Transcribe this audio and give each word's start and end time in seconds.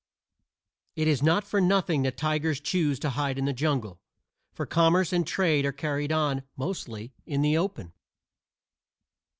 It 0.95 1.07
is 1.07 1.21
not 1.21 1.43
for 1.45 1.61
nothing 1.61 2.01
that 2.01 2.17
tigers 2.17 2.59
choose 2.59 2.97
to 3.01 3.11
hide 3.11 3.37
in 3.37 3.45
the 3.45 3.53
jungle, 3.53 4.01
for 4.51 4.65
commerce 4.65 5.13
and 5.13 5.27
trade 5.27 5.63
are 5.63 5.71
carried 5.71 6.11
on, 6.11 6.41
mostly, 6.57 7.13
in 7.27 7.43
the 7.43 7.55
open. 7.55 7.93